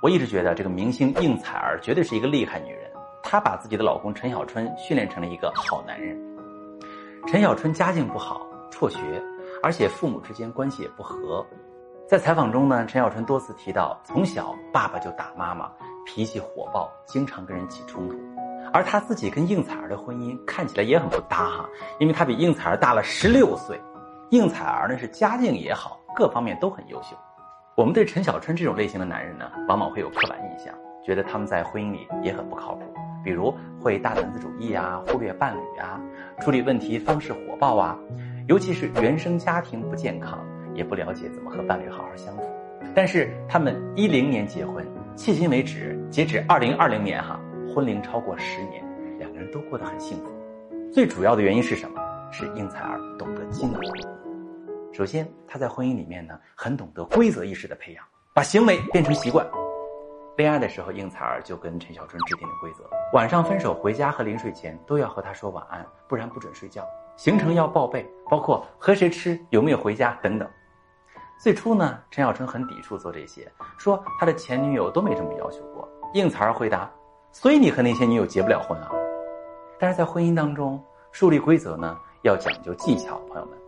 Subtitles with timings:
[0.00, 2.90] 我一直觉得这个明星应采儿绝对是一个厉害女人，
[3.22, 6.14] 她把自己的老公陈小春训练成了一个好男人。
[7.26, 8.98] 陈小春家境不好，辍学，
[9.62, 11.42] 而且父母之间关系也不和。
[12.06, 15.72] 在采访中呢，陈小春多次提到，从小爸爸就打妈妈，
[16.04, 18.14] 脾气火爆，经常跟人起冲突。
[18.74, 21.68] 而他自己跟应采儿的婚姻看起来也很不搭哈，
[21.98, 23.80] 因为他比应采儿大了十六岁。
[24.28, 27.16] 应采儿呢是家境也好，各方面都很优秀。
[27.76, 30.72] 我们对陈小春这种类型的男人呢，往往会有刻板印象，
[31.04, 32.82] 觉得他们在婚姻里也很不靠谱，
[33.24, 36.00] 比如会大男子主义啊，忽略伴侣啊，
[36.40, 37.98] 处理问题方式火爆啊，
[38.46, 40.38] 尤其是原生家庭不健康，
[40.72, 42.44] 也不了解怎么和伴侣好好相处。
[42.94, 44.86] 但是他们一零年结婚，
[45.16, 47.40] 迄今为止，截止二零二零年哈。
[47.74, 48.84] 婚龄超过十年，
[49.18, 50.30] 两个人都过得很幸福。
[50.92, 52.00] 最主要的原因是什么？
[52.30, 53.78] 是应采儿懂得经营。
[54.94, 59.44] 首先，他在婚姻里面呢，很懂得规则意识的培养，把行为变成习惯。
[60.36, 66.86] 恋爱的时候，应采儿就跟陈小春制定了规则：晚上分手回家和临睡前都要和他说晚安，不然不准睡觉。
[67.16, 70.48] 行程要报备，包括和谁吃、有没有回家等等。
[71.42, 75.88] 最初呢，陈小春很抵触做这些，说他的前女友都没这么要求过。
[76.12, 76.88] 应采儿回答。
[77.32, 78.92] 所以你和那些女友结不了婚啊？
[79.76, 83.18] 但是在婚姻当中树立规则呢，要讲究技巧。
[83.26, 83.58] 朋友们，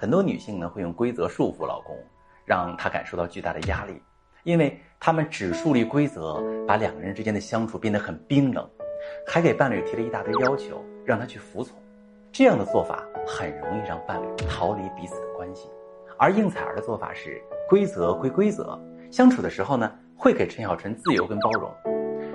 [0.00, 1.94] 很多女性呢会用规则束缚老公，
[2.46, 4.00] 让他感受到巨大的压力，
[4.44, 8.66] 因为他们只树立规则，把两个人之间的相处变得很冰冷，
[9.26, 11.78] 还给伴侣提了一大堆要求，让他去服从。
[12.32, 15.68] 这样的做法很容易让伴侣逃离彼此的关系。
[16.16, 21.70] 而应采儿的做法是规则归规则，相处的时候呢，会给陈小春自由跟包容。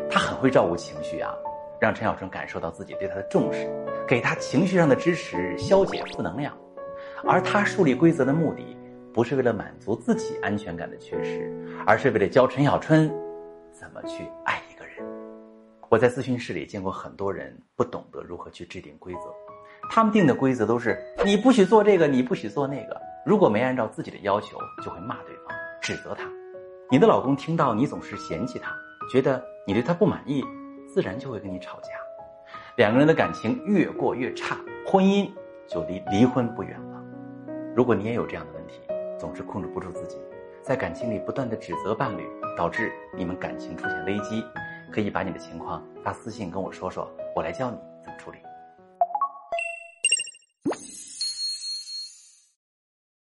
[0.08, 1.34] 他很会照顾情绪啊，
[1.82, 3.68] 让陈小春感受到自己对他的重视，
[4.08, 6.56] 给他情绪上的支持，消解负能量。
[7.24, 8.78] 而他树立规则的目的，
[9.14, 11.52] 不是为了满足自己安全感的缺失，
[11.86, 13.08] 而是为了教陈小春
[13.72, 14.96] 怎么去爱一个人。
[15.90, 19.22] 我在咨询室里见过很多人不懂得如何去制定规则，
[19.90, 23.00] 他们定的规则都是你不许做这个，你不许做那个。
[23.26, 26.30] 如果没按照自己的要求，就会骂对方，指责他。
[26.92, 28.72] 你的老公听到你总是嫌弃他。
[29.12, 30.44] 觉得你对他不满意，
[30.88, 31.90] 自然就会跟你吵架，
[32.76, 35.30] 两个人的感情越过越差，婚姻
[35.68, 36.95] 就离离婚不远了。
[37.76, 38.80] 如果你也有这样的问题，
[39.20, 40.16] 总是控制不住自己，
[40.64, 42.26] 在感情里不断的指责伴侣，
[42.56, 44.42] 导致你们感情出现危机，
[44.94, 48.38] 可以把你的情况发私信跟我说说，我来教你怎么处理。